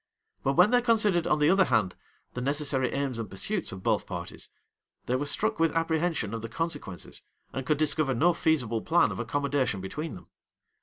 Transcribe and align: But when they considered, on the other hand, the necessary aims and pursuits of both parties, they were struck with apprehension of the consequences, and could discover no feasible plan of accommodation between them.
But 0.41 0.53
when 0.53 0.71
they 0.71 0.81
considered, 0.81 1.27
on 1.27 1.37
the 1.37 1.51
other 1.51 1.65
hand, 1.65 1.95
the 2.33 2.41
necessary 2.41 2.89
aims 2.91 3.19
and 3.19 3.29
pursuits 3.29 3.71
of 3.71 3.83
both 3.83 4.07
parties, 4.07 4.49
they 5.05 5.15
were 5.15 5.27
struck 5.27 5.59
with 5.59 5.75
apprehension 5.75 6.33
of 6.33 6.41
the 6.41 6.49
consequences, 6.49 7.21
and 7.53 7.67
could 7.67 7.77
discover 7.77 8.15
no 8.15 8.33
feasible 8.33 8.81
plan 8.81 9.11
of 9.11 9.19
accommodation 9.19 9.79
between 9.79 10.15
them. 10.15 10.25